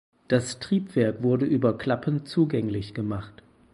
Das 0.29 0.57
Triebwerk 0.59 1.21
wurde 1.21 1.45
über 1.45 1.77
Klappen 1.77 2.25
zugänglich 2.25 2.95
gemacht. 2.95 3.43